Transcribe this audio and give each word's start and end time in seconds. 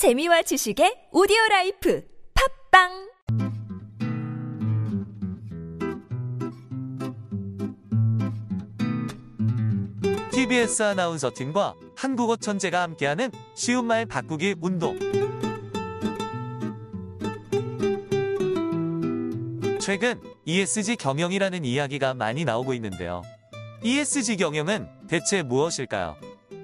재미와 0.00 0.40
지식의 0.40 1.08
오디오 1.12 1.36
라이프 1.50 2.02
팟빵 2.72 3.10
TBS 10.32 10.82
아나운서 10.84 11.30
팀과 11.34 11.74
한국어 11.94 12.36
천재가 12.36 12.80
함께하는 12.80 13.30
쉬운 13.54 13.84
말 13.84 14.06
바꾸기 14.06 14.54
운동. 14.62 14.98
최근 19.82 20.18
ESG 20.46 20.96
경영이라는 20.96 21.66
이야기가 21.66 22.14
많이 22.14 22.46
나오고 22.46 22.72
있는데요. 22.72 23.20
ESG 23.84 24.38
경영은 24.38 24.88
대체 25.08 25.42
무엇일까요? 25.42 26.16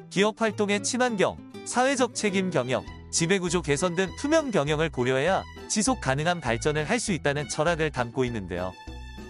기업 0.09 0.41
활동의 0.41 0.83
친환경, 0.83 1.37
사회적 1.67 2.15
책임 2.15 2.49
경영, 2.49 2.83
지배구조 3.17 3.63
개선 3.63 3.95
등 3.95 4.15
투명 4.19 4.51
경영을 4.51 4.91
고려해야 4.91 5.43
지속 5.69 6.03
가능한 6.03 6.43
발전을 6.43 6.91
할 6.91 7.01
수 7.01 7.13
있다는 7.13 7.49
철학을 7.49 7.91
담고 7.91 8.27
있는데요. 8.27 8.75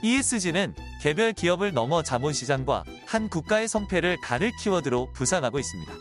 ESG는 0.03 0.75
개별 1.01 1.33
기업을 1.33 1.73
넘어 1.73 2.03
자본시장과 2.03 2.83
한 3.07 3.29
국가의 3.29 3.69
성패를 3.69 4.21
가를 4.23 4.51
키워드로 4.61 5.13
부상하고 5.13 5.61
있습니다. 5.61 5.93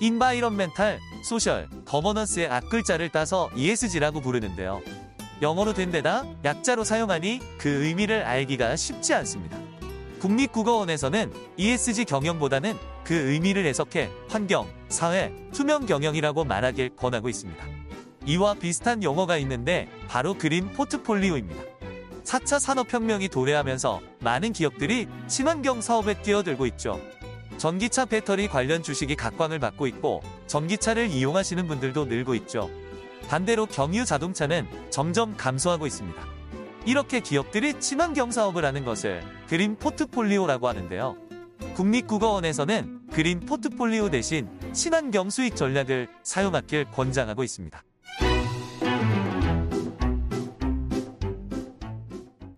Environmental, 0.00 0.98
Social, 1.22 1.68
Governance의 1.84 2.48
앞글자를 2.48 3.10
따서 3.10 3.48
ESG라고 3.54 4.20
부르는데요. 4.20 4.82
영어로 5.40 5.72
된 5.72 5.92
데다 5.92 6.24
약자로 6.44 6.82
사용하니 6.82 7.40
그 7.58 7.84
의미를 7.84 8.24
알기가 8.24 8.74
쉽지 8.74 9.14
않습니다. 9.14 9.69
국립국어원에서는 10.20 11.32
ESG 11.56 12.04
경영보다는 12.04 12.76
그 13.04 13.14
의미를 13.14 13.66
해석해 13.66 14.10
환경, 14.28 14.68
사회, 14.88 15.32
투명 15.52 15.86
경영이라고 15.86 16.44
말하길 16.44 16.90
권하고 16.96 17.28
있습니다. 17.28 17.64
이와 18.26 18.54
비슷한 18.54 19.02
용어가 19.02 19.38
있는데 19.38 19.88
바로 20.06 20.34
그린 20.34 20.68
포트폴리오입니다. 20.72 21.62
4차 22.24 22.60
산업혁명이 22.60 23.28
도래하면서 23.28 24.00
많은 24.20 24.52
기업들이 24.52 25.08
친환경 25.26 25.80
사업에 25.80 26.20
뛰어들고 26.22 26.66
있죠. 26.66 27.00
전기차 27.56 28.04
배터리 28.04 28.46
관련 28.46 28.82
주식이 28.82 29.16
각광을 29.16 29.58
받고 29.58 29.86
있고 29.88 30.22
전기차를 30.46 31.08
이용하시는 31.08 31.66
분들도 31.66 32.04
늘고 32.04 32.34
있죠. 32.36 32.70
반대로 33.28 33.66
경유 33.66 34.04
자동차는 34.04 34.66
점점 34.90 35.36
감소하고 35.36 35.86
있습니다. 35.86 36.39
이렇게 36.86 37.20
기업들이 37.20 37.78
친환경 37.78 38.30
사업을 38.30 38.64
하는 38.64 38.84
것을 38.84 39.22
그린 39.48 39.76
포트폴리오라고 39.76 40.68
하는데요. 40.68 41.16
국립국어원에서는 41.74 43.08
그린 43.12 43.40
포트폴리오 43.40 44.10
대신 44.10 44.48
친환경 44.72 45.30
수익 45.30 45.56
전략을 45.56 46.08
사용하길 46.22 46.86
권장하고 46.90 47.44
있습니다. 47.44 47.82